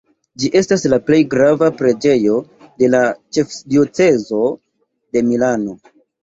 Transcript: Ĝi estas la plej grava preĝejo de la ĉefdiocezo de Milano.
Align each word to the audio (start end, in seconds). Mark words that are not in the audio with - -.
Ĝi 0.43 0.47
estas 0.59 0.85
la 0.93 0.97
plej 1.09 1.19
grava 1.33 1.69
preĝejo 1.81 2.37
de 2.79 2.89
la 2.95 3.03
ĉefdiocezo 3.39 4.41
de 4.49 5.25
Milano. 5.29 5.79